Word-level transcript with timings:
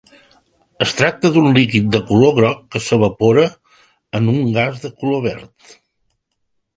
Es 0.83 0.93
tracta 0.99 1.29
d'un 1.33 1.49
líquid 1.57 1.91
de 1.95 1.99
color 2.11 2.33
groc 2.39 2.63
que 2.75 2.81
s'evapora 2.85 3.43
en 4.21 4.31
un 4.33 4.41
gas 4.57 4.81
de 4.87 4.91
color 5.03 5.23
verd. 5.27 5.77